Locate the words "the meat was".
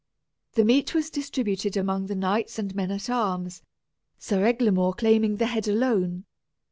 0.53-1.11